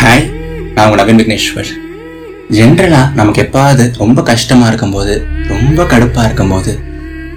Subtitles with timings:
[0.00, 0.24] Hi
[0.74, 1.70] நான் உங்கள் நவீன் விக்னேஸ்வர்
[2.56, 5.14] ஜென்ரலாக நமக்கு எப்பாவது ரொம்ப கஷ்டமாக இருக்கும்போது
[5.52, 6.72] ரொம்ப கடுப்பாக இருக்கும்போது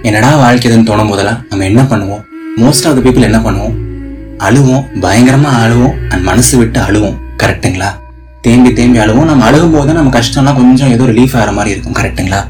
[0.08, 2.22] என்னடா வாழ்க்கைதுன்னு தோணும் போதெல்லாம் நம்ம என்ன பண்ணுவோம்?
[2.60, 3.74] மோஸ்ட் ஆஃப் த பீப்புள் என்ன பண்ணுவோம்?
[4.48, 7.16] அழுவோம் பயங்கரமாக அழுவோம் அண்ட் மனசு விட்டு அழுவோம்.
[7.42, 7.90] கரெக்ட்டுங்களா
[8.46, 9.28] தேம்பி தேம்பி அழுவோம்.
[9.32, 11.98] நம்ம அழுகும் போது நம்ம கஷ்டம்லாம் கொஞ்சம் ஏதோ ரிலீஃப் ஆகிற மாதிரி இருக்கும்.
[12.00, 12.40] கரெக்ட்டுங்களா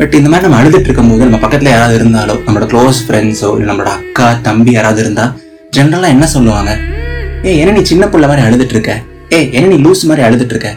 [0.00, 3.92] பட் இந்த மாதிரி நம்ம அழுதுட்டு இருக்கும்போது நம்ம பக்கத்தில் யாராவது இருந்தாலோ நம்மளோட க்ளோஸ் ஃப்ரெண்ட்ஸோ இல்லை நம்மளோட
[3.98, 5.34] அக்கா தம்பி யாராவது இருந்தால்
[5.78, 6.72] ஜென்ரலாக என்ன சொல்லுவாங்க?
[7.46, 8.92] ஏ என்ன நீ சின்ன பிள்ளை மாதிரி அழுதுட்டு இருக்க?
[9.30, 10.76] ஏய் என்ன நீ லூஸ் மாதிரி அழுதுட்டு இருக்க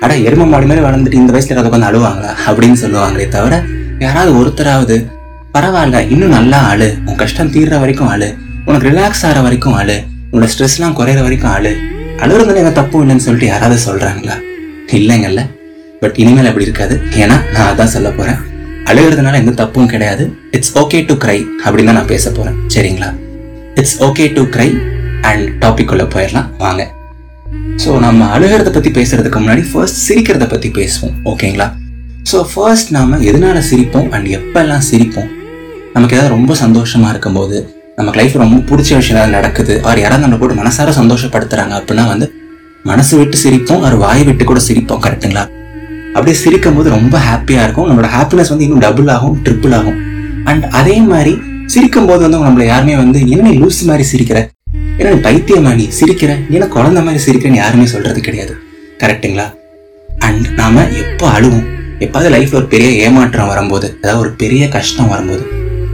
[0.00, 2.30] அட எரும மாடு மாதிரி வளர்ந்துட்டு இந்த வயசுல யாராவது உட்காந்து அழுவாங்களா?
[2.46, 3.62] அப்படின்னு சொல்லுவாங்களே தவிர
[3.98, 5.06] யாராவது ஒருத்தராவது
[5.54, 10.48] பரவாயில்ல இன்னும் நல்லா ஆளு உன் கஷ்டம் தீர்ற வரைக்கும் ஆளு உனக்கு ரிலாக்ஸ் ஆகிற வரைக்கும் ஆளு உன்னோட
[10.54, 11.76] ஸ்ட்ரெஸ்லாம் குறையிற வரைக்கும் ஆளு
[12.20, 14.36] அழுகுறதுல எங்க தப்பும் இல்லைன்னு சொல்லிட்டு யாராவது சொல்றாங்களா?
[14.92, 15.46] இல்லைங்கல்ல.
[16.00, 17.00] பட் இனிமேல் அப்படி இருக்காது.
[17.16, 18.38] ஏன்னா நான் அதான் சொல்ல போறேன்.
[18.84, 20.32] அழுகிறதுனால எந்த தப்பும் கிடையாது.
[20.50, 22.54] இட்ஸ் ஓகே டு க்ரை அப்படின்னு தான் நான் பேச போறேன்.
[22.74, 23.14] சரிங்களா?
[23.74, 24.78] It's okay to cry
[25.22, 26.48] and topic உள்ள போயிடலாம்.
[26.58, 26.96] வாங்க.
[27.82, 31.66] ஸோ நம்ம அழுகிறத பற்றி பேசுறதுக்கு முன்னாடி ஃபர்ஸ்ட் சிரிக்கிறத பற்றி பேசுவோம் ஓகேங்களா
[32.30, 35.28] ஸோ ஃபர்ஸ்ட் நாம எதனால சிரிப்போம் அண்ட் எப்போல்லாம் சிரிப்போம்?
[35.92, 40.36] நமக்கு ஏதாவது ரொம்ப சந்தோஷமா இருக்கும்போது நமக்கு லைஃப் ரொம்ப பிடிச்ச விஷயம் ஏதாவது நடக்குது அவர் யாராவது நம்ம
[40.36, 42.32] போட்டு மனசார சந்தோஷப்படுத்துறாங்க அப்படின்னா வந்து
[42.84, 45.44] மனசு விட்டு சிரிப்போம் அவர் வாய் விட்டு கூட சிரிப்போம் கரெக்ட்டுங்களா
[46.14, 47.88] அப்படியே சிரிக்கும் போது ரொம்ப ஹாப்பியா இருக்கும்.
[47.88, 49.98] நம்மளோட ஹாப்பினஸ் வந்து இன்னும் டபுள் ஆகும் ட்ரிபிள் ஆகும்.
[50.44, 54.48] அண்ட் அதே மாதிரி சிரிக்கும் போது வந்து நம்மள யாருமே வந்து என்ன லூஸ் மாதிரி சிரிக்கிற
[55.02, 56.32] என்ன பைத்தியமா நீ சிரிக்கிற?
[56.54, 58.54] ஏன்னா குழந்த குழந்தை மாதிரி சிரிக்கிறேன்னு யாருமே சொல்றது கிடையாது.
[59.00, 59.44] கரெக்ட்டுங்களா
[60.26, 61.66] அண்ட் நாம எப்போ அழுவோம்?
[62.04, 65.44] எப்பாவது லைஃப்ல ஒரு பெரிய ஏமாற்றம் வரும்போது அதாவது ஒரு பெரிய கஷ்டம் வரும்போது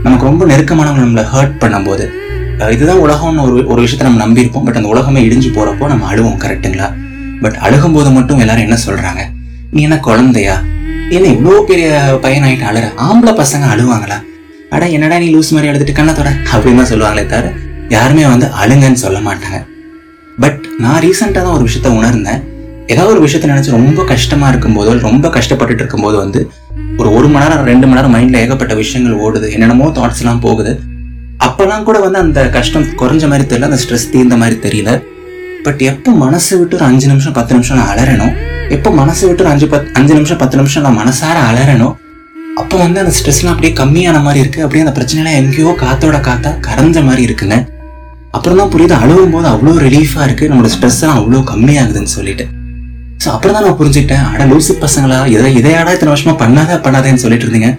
[0.05, 2.05] நமக்கு ரொம்ப நெருக்கமானவங்க நம்மளை ஹர்ட் பண்ணும்போது
[2.75, 4.65] இதுதான் உலகம்னு ஒரு ஒரு விஷயத்த நம்ம நம்பியிருப்போம்.
[4.67, 6.87] பட் அந்த உலகமே இடிஞ்சு போறப்போ நம்ம அழுவோம் கரெக்ட்டுங்களா
[7.43, 9.23] பட் அழுகும் போது மட்டும் எல்லாரும் என்ன சொல்றாங்க?
[9.75, 10.55] நீ என்ன குழந்தையா?
[11.17, 11.89] என்ன இவ்வளோ பெரிய
[12.25, 12.85] பையனாயிட்டு அழுற?
[13.07, 14.17] ஆம்பளை பசங்க அழுவாங்களா?
[14.75, 17.53] அட என்னடா நீ லூஸ் மாதிரி எழுதிட்டு கண்ணத்தோட அப்படின்னு தான் சொல்லுவாங்களே தவிர
[17.93, 19.59] யாருமே வந்து அழுங்கன்னு சொல்ல மாட்டாங்க.
[20.43, 22.41] பட் நான் ரீசெண்டாக தான் ஒரு விஷயத்த உணர்ந்தேன்.
[22.93, 26.39] ஏதாவது ஒரு விஷயத்த நினச்சி ரொம்ப கஷ்டமாக இருக்கும்போதோ ரொம்ப கஷ்டப்பட்டுட்டு இருக்கும்போது வந்து
[26.99, 30.73] ஒரு ஒரு மணி நேரம் ரெண்டு மணி நேரம் மைண்டில் ஏகப்பட்ட விஷயங்கள் ஓடுது என்னென்னமோ தாட்ஸ்லாம் போகுது.
[31.47, 34.91] அப்போல்லாம் கூட வந்து அந்த கஷ்டம் குறைஞ்ச மாதிரி தெரியல அந்த ஸ்ட்ரெஸ் தீர்ந்த மாதிரி தெரியல.
[35.65, 38.33] பட் எப்போ மனசு விட்டு ஒரு அஞ்சு நிமிஷம் பத்து நிமிஷம் நான் அலறணும்
[38.75, 41.95] எப்போ மனசு விட்டு ஒரு அஞ்சு பத் அஞ்சு நிமிஷம் பத்து நிமிஷம் நான் மனசார அலறணும்
[42.61, 47.03] அப்போ வந்து அந்த ஸ்ட்ரெஸ்லாம் அப்படியே கம்மியான மாதிரி இருக்குது அப்படியே அந்த பிரச்சனைலாம் எங்கேயோ காத்தோட காத்தா கரைஞ்ச
[47.07, 47.57] மாதிரி இருக்குங்க.
[48.35, 52.45] அப்புறம் தான் புரியுது அழுகும் போது அவ்வளோ ரிலீஃபா இருக்கு நம்மளோட ஸ்ட்ரெஸ்லாம் அவ்வளோ கம்மியாகுதுன்னு சொல்லிட்டு.
[53.23, 57.45] ஸோ அப்புறம் தான் நான் புரிஞ்சுக்கிட்டேன் அட லூசு பசங்களா இதை இதையாடா இத்தனை வருஷமா பண்ணாத பண்ணாதேன்னு சொல்லிட்டு
[57.47, 57.69] இருந்தீங்க.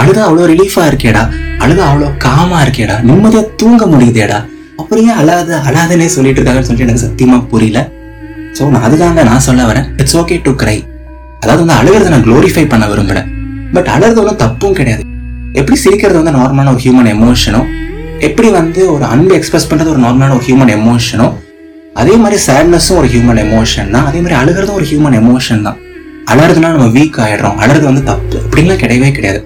[0.00, 1.22] அழுதா அவ்வளோ ரிலீஃபா இருக்கேடா
[1.64, 4.38] அழுதா அவ்வளோ காமா இருக்கேடா நிம்மதியாக தூங்க முடியுதேடா.
[4.80, 7.80] அப்புறம் ஏன் அழாத அழாதனே சொல்லிட்டு இருக்காங்கன்னு சொல்லிட்டு எனக்கு சத்தியமா புரியல.
[8.58, 10.76] ஸோ நான் அதுதாங்க நான் சொல்ல வரேன் இட்ஸ் ஓகே டு கிரை
[11.42, 13.22] அதாவது வந்து அழுகிறத நான் க்ளோரிஃபை பண்ண விரும்பல
[13.76, 15.02] பட் அழுறது ஒன்றும் தப்பும் கிடையாது.
[15.60, 17.68] எப்படி சிரிக்கிறது வந்து நார்மலான ஒரு ஹியூமன் எமோஷனும்
[18.26, 21.26] எப்படி வந்து ஒரு அன்பு எக்ஸ்பிரஸ் பண்ணுறது ஒரு நார்மலான ஒரு ஹியூமன் எமோஷனோ
[22.00, 24.06] அதே மாதிரி சேட்னஸும் ஒரு ஹியூமன் எமோஷன் தான்.
[24.08, 25.78] அதே மாதிரி அழுகிறதும் ஒரு ஹியூமன் எமோஷன் தான்.
[26.32, 28.36] அழறதுனால நம்ம வீக் ஆகிடுறோம் அழறது வந்து தப்பு.
[28.44, 29.40] அப்படின்லாம் கிடையவே கிடையாது.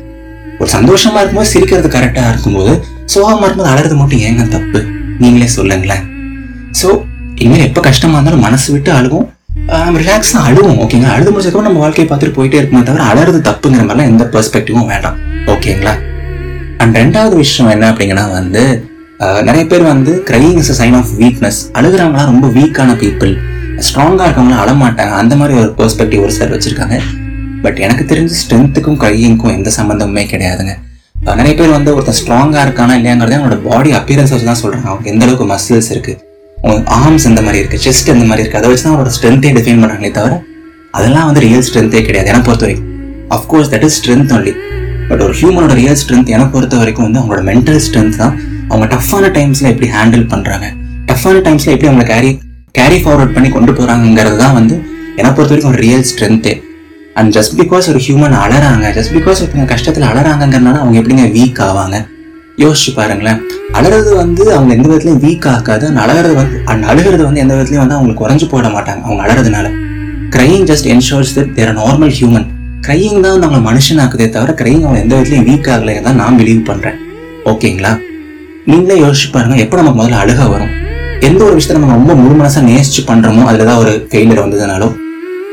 [0.60, 2.72] ஒரு சந்தோஷமா இருக்கும்போது சிரிக்கிறது கரெக்டாக இருக்கும்போது
[3.14, 4.80] சோகமாக இருக்கும்போது அழகிறது மட்டும் ஏங்க தப்பு?
[5.22, 6.04] நீங்களே சொல்லுங்களேன்.
[6.80, 6.88] ஸோ
[7.42, 9.26] இனிமேல் எப்போ கஷ்டமாக இருந்தாலும் மனசு விட்டு அழுவோம்.
[10.02, 14.24] ரிலாக்ஸாக அழுவோம் ஓகேங்களா அழுது முடிச்சதுக்கப்புறம் நம்ம வாழ்க்கையை பார்த்துட்டு போயிட்டே இருக்குமே தவிர அழகிறது தப்புங்கிற மாதிரிலாம் எந்த
[14.36, 15.18] பெர்ஸ்பெக்டிவும் வேண்டாம்.
[15.54, 15.94] ஓகேங்களா
[16.82, 18.62] அண்ட் ரெண்டாவது விஷயம் என்ன அப்படிங்கன்னா வந்து
[19.48, 23.32] நிறைய பேர் வந்து crying is a sign of weakness அழுகிறவங்களாம் ரொம்ப வீக்கான பீப்புள்
[23.86, 26.96] ஸ்ட்ராங்காக இருக்கவங்களாம் அழமாட்டாங்க அந்த மாதிரி ஒரு பெர்ஸ்பெக்டிவ் ஒரு சார் வச்சிருக்காங்க.
[27.64, 30.74] பட் எனக்கு தெரிஞ்சு ஸ்ட்ரென்த்துக்கும் கிரையிங்க்கும் எந்த சம்மந்தமுமே கிடையாதுங்க.
[31.40, 35.24] நிறைய பேர் வந்து ஒருத்தன் ஸ்ட்ராங்காக இருக்கானா இல்லையாங்கிறதே அவனோட பாடி அப்பியரன்ஸ் வச்சு தான் சொல்கிறாங்க அவனுக்கு எந்த
[35.26, 36.14] அளவுக்கு மசில்ஸ் இருக்கு.
[36.98, 40.12] ஆர்ம்ஸ் இந்த மாதிரி இருக்கு செஸ்ட் இந்த மாதிரி இருக்குது அதை வச்சு தான் அவனோட ஸ்ட்ரென்த்தே டிஃபைன் பண்ணுறாங்களே
[40.18, 40.34] தவிர
[40.98, 42.28] அதெல்லாம் வந்து ரியல் ஸ்ட்ரென்த்தே கிடையாது.
[42.32, 42.88] ஏன்னா பொறுத்த வரைக்கும்
[43.36, 44.54] of course that is strength only
[45.10, 48.34] but ஒரு ஹியூமனோட ரியல் ஸ்ட்ரென்த் என்னை பொறுத்த வரைக்கும் வந்து அவங்களோட மென்டல் ஸ்ட்ரென்த் தான்.
[48.68, 50.66] அவங்க டஃப்பான டைம்ஸ்ல எப்படி ஹேண்டில் பண்றாங்க.
[51.06, 52.30] டஃப்பான டைம்ஸ்ல எப்படி அவங்களை கேரி
[52.78, 54.74] கேரி ஃபார்வர்ட் பண்ணி கொண்டு போகிறாங்கிறது தான் வந்து
[55.16, 56.52] என்னை பொறுத்த வரைக்கும் ஒரு ரியல் ஸ்ட்ரென்த்தே
[57.14, 61.98] அண்ட் ஜஸ்ட் பிகாஸ் ஒரு ஹியூமன் அலறாங்க ஜஸ்ட் பிகாஸ் ஒருத்தங்க கஷ்டத்துல அலறாங்கங்கிறனால அவங்க எப்படிங்க வீக் ஆவாங்க?
[62.58, 63.40] யோசிச்சு பாருங்களேன்.
[63.72, 65.86] அழுறது வந்து அவங்க எந்த விதத்துலயும் வீக் ஆகாது.
[65.86, 69.02] அந்த அழகிறது வந்து அந்த அழுகிறது வந்து எந்த விதத்துலயும் வந்து அவங்களுக்கு குறைஞ்சு போட மாட்டாங்க.
[69.02, 69.68] அவங்க அழகிறதுனால
[70.36, 72.48] crying just ensures that they're normal human
[72.84, 76.62] crying தான் வந்து அவங்களை மனுஷனாக்குதே தவிர கிரையிங் அவங்க எந்த விதத்துலையும் வீக் ஆகலைன்னு தான் நான் பிலீவ்
[76.68, 76.96] பண்ணுறேன்
[77.44, 77.92] ஓகேங்களா
[78.66, 80.72] நீங்களே யோசிச்சு பாருங்க எப்போ நமக்கு முதல்ல அழுக வரும்?
[81.28, 84.88] எந்த ஒரு விஷயத்த நம்ம ரொம்ப முழு மனசாக நேசிச்சு பண்ணுறோமோ அதில் தான் ஒரு ஃபெயிலியர் வந்ததுனாலோ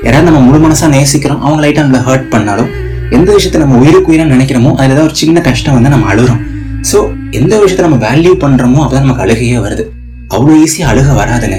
[0.03, 2.65] யாராவது நம்ம முழு மனசாக நேசிக்கிறோம் அவங்க லைட்டாக நம்மளை ஹர்ட் பண்ணாலோ
[3.12, 6.41] எந்த விஷயத்த நம்ம உயிருக்கு உயிராக நினைக்கிறோமோ அதில் ஏதாவது ஒரு சின்ன கஷ்டம் வந்து நம்ம அழுகிறோம்
[6.83, 6.97] ஸோ
[7.31, 9.83] எந்த விஷயத்த நம்ம வேல்யூ பண்ணுறோமோ அதுதான் நமக்கு அழுகையே வருது.
[10.31, 11.57] அவ்வளோ ஈஸியாக அழுக வராதுங்க.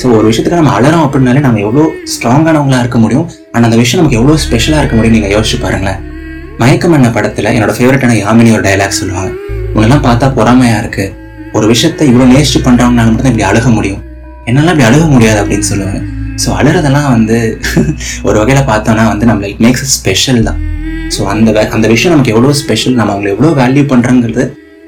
[0.00, 3.26] ஸோ ஒரு விஷயத்துக்கு நம்ம அழறோம் அப்படின்னாலே நம்ம எவ்வளோ ஸ்ட்ராங்கானவங்களா இருக்க முடியும்?
[3.52, 6.00] அண்ட் அந்த விஷயம் நமக்கு எவ்வளோ ஸ்பெஷலாக இருக்க முடியும் நீங்கள் யோசிச்சு பாருங்களேன்.
[6.60, 9.30] மயக்கம் என்ன படத்தில் என்னோட ஃபேவரட்டான யாமினி ஒரு டைலாக் சொல்லுவாங்க.
[9.74, 11.14] உன்னெல்லாம் பார்த்தா பொறாமையாக இருக்குது
[11.56, 14.02] ஒரு விஷயத்த இவ்வளோ நேசிச்சு பண்றவங்கனால மட்டும் தான் இப்படி அழுக முடியும்.
[14.48, 16.00] என்னால் இப்படி அழுக முடியாது அப்படின்னு சொல்லுவாங்க.
[16.42, 17.36] ஸோ அழுறதெல்லாம் வந்து
[18.28, 20.60] ஒரு வகையில் பார்த்தோன்னா வந்து நம்மளை இட் மேக்ஸ் ஸ்பெஷல் தான்.
[21.14, 24.46] ஸோ அந்த அந்த விஷயம் நமக்கு எவ்வளோ ஸ்பெஷல் நம்ம அவங்களை எவ்வளோ வேல்யூ பண்ணுறோங்கிறது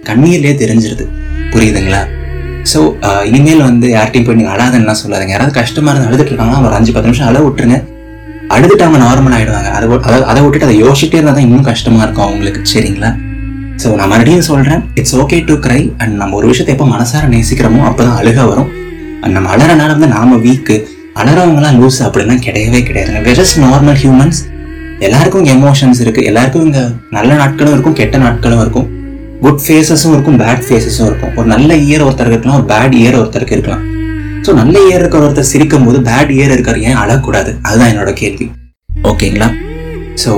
[0.09, 1.07] கண்ணீர்லேயே தெரிஞ்சிருது.
[1.55, 2.03] புரியுதுங்களா?
[2.71, 5.33] ஸோ uh, இனிமேல் வந்து யார்ட்டையும் போய் நீங்கள் அழாதன்னா சொல்லாதீங்க.
[5.35, 7.79] யாராவது கஷ்டமாக இருந்து அழுதுட்டு இருக்காங்கன்னா ஒரு அஞ்சு பத்து நிமிஷம் அழ விட்டுருங்க.
[8.55, 12.05] அழுதுட்டு அவங்க நார்மல் ஆகிடுவாங்க அதை அதாவது அதை அதை விட்டுட்டு அதை யோசிச்சுட்டே இருந்தால் தான் இன்னும் கஷ்டமாக
[12.07, 12.61] இருக்கும் அவங்களுக்கு.
[12.73, 13.11] சரிங்களா?
[13.83, 17.83] ஸோ நான் மறுபடியும் சொல்கிறேன் it's okay to cry and நம்ம ஒரு விஷயத்தை எப்போ மனசார நேசிக்கிறோமோ
[17.91, 18.71] அப்போ தான் அழுக வரும்.
[19.23, 20.77] அண்ட் நம்ம அழறனால வந்து நாம வீக்கு
[21.21, 24.41] அழறவங்களாம் லூஸ் அப்படிலாம் கிடையவே கிடையாதுங்க வெரஸ் நார்மல் ஹியூமன்ஸ்
[25.09, 26.23] எல்லாருக்கும் இங்கே எமோஷன்ஸ் இருக்கு.
[26.31, 26.83] எல்லாருக்கும் இங்கே
[27.19, 28.89] நல்ல நாட்களும் இருக்கும் கெட்ட நாட்களும் இருக்கும்.
[29.45, 31.33] குட் ஃபேஸஸும் இருக்கும் பேட் ஃபேஸஸும் இருக்கும்.
[31.39, 33.85] ஒரு நல்ல இயர் ஒருத்தருக்கு இருக்கலாம் ஒரு பேட் இயர் ஒருத்தருக்கு இருக்கலாம்.
[34.47, 37.51] ஸோ நல்ல இயர் இருக்கிற ஒருத்தர் சிரிக்கும் போது பேட் இயர் இருக்கார் ஏன் அழக்கூடாது?
[37.67, 38.47] அதுதான் என்னோட கேள்வி.
[39.11, 39.49] ஓகேங்களா?
[40.23, 40.33] ஸோ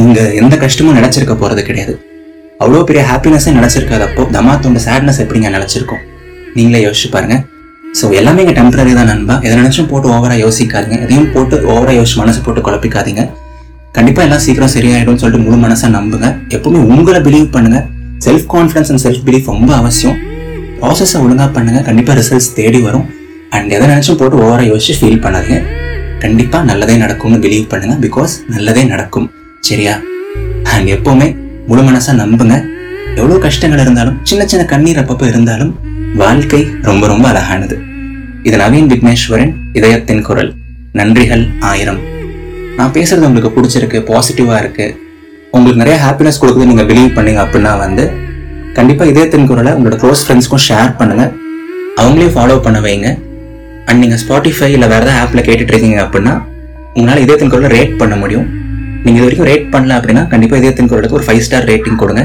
[0.00, 1.94] இங்க எந்த கஷ்டமும் நினைச்சிருக்க போறது கிடையாது.
[2.62, 3.68] அவ்வளோ பெரிய ஹாப்பினஸே தமா
[4.34, 6.02] தமாத்தோட சேட்னஸ் எப்படிங்க நினச்சிருக்கோம்?
[6.56, 7.36] நீங்களே யோசிச்சு பாருங்க.
[7.98, 9.36] ஸோ எல்லாமே இங்கே டெம்பரரி தான் நண்பா.
[9.46, 10.98] எதை நினைச்சும் போட்டு ஓவராக யோசிக்காதீங்க.
[11.06, 13.24] எதையும் போட்டு ஓவராக யோசிச்சு மனசு போட்டு குழப்பிக்காதீங்க.
[13.96, 16.28] கண்டிப்பாக எல்லாம் சீக்கிரம் சரியாயிடும்னு சொல்லிட்டு முழு மனசாக நம்புங்க.
[16.56, 17.86] எப்பவுமே உங்களை பிலீவ் பண்ணுங்கள்
[18.24, 20.16] self confidence and self belief ரொம்ப அவசியம்.
[20.80, 21.80] ப்ராசஸை ஒழுங்கா பண்ணுங்க.
[21.80, 23.10] கண்டிப்பா ரிசல்ட்ஸ் தேடி வரும்.
[23.50, 25.62] அண்ட் எதை நினச்சும் போட்டு ஓவராக யோசிச்சு ஃபீல் பண்ணாதீங்க.
[26.18, 28.06] கண்டிப்பா நல்லதே நடக்கும்னு பிலீவ் பண்ணுங்க.
[28.06, 29.30] பிகாஸ் நல்லதே நடக்கும்.
[29.60, 29.98] சரியா?
[30.62, 31.36] அண்ட் எப்போவுமே
[31.66, 32.64] முழு மனசாக நம்புங்க.
[33.14, 35.78] எவ்வளவு கஷ்டங்கள் இருந்தாலும் சின்ன சின்ன கண்ணீர் அப்பப்போ இருந்தாலும்
[36.14, 37.78] வாழ்க்கை ரொம்ப ரொம்ப அழகானது.
[38.42, 40.54] இது நவீன் விக்னேஸ்வரன் இதயத்தின் குரல்.
[40.94, 41.98] நன்றிகள் ஆயிரம்.
[42.76, 45.09] நான் பேசுறது உங்களுக்கு பிடிச்சிருக்கு பாசிட்டிவாக இருக்கு.
[45.60, 48.04] உங்களுக்கு நிறைய ஹாப்பினஸ் கொடுக்குது நீங்க பிலீவ் பண்ணீங்க அப்படின்னா வந்து
[48.76, 51.24] கண்டிப்பா இதே குரலை உங்களோட க்ளோஸ் ஃப்ரெண்ட்ஸ்க்கும் ஷேர் பண்ணுங்க.
[52.00, 53.08] அவங்களையும் ஃபாலோ பண்ண வைங்க.
[53.88, 56.34] அண்ட் நீங்க ஸ்பாட்டிஃபை இல்ல வேற ஏதாவது ஆப்ல கேட்டுட்டு இருக்கீங்க அப்படின்னா
[56.96, 58.46] உங்களால இதே குரலை ரேட் பண்ண முடியும்.
[59.04, 62.24] நீங்க இது வரைக்கும் ரேட் பண்ணல அப்படின்னா கண்டிப்பா இதே குரலுக்கு ஒரு ஃபைவ் ஸ்டார் ரேட்டிங் கொடுங்க.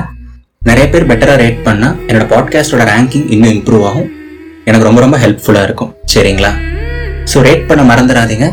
[0.70, 4.10] நிறைய பேர் பெட்டரா ரேட் பண்ணா என்னோட பாட்காஸ்டோட ரேங்கிங் இன்னும் இம்ப்ரூவ் ஆகும்.
[4.70, 5.92] எனக்கு ரொம்ப ரொம்ப ஹெல்ப்ஃபுல்லா இருக்கும்.
[6.14, 6.52] சரிங்களா?
[7.32, 8.48] ஸோ ரேட் பண்ண மறந்துடாதீங்க.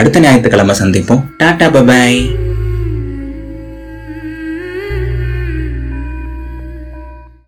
[0.00, 1.22] அடுத்த ஞாயிற்றுக்கிழமை சந்திப்போம்.
[1.42, 2.20] டாடா பபாய்